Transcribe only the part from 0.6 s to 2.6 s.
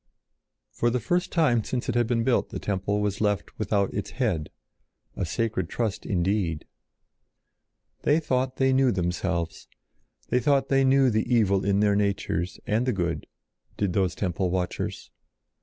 For the first time since it had been built the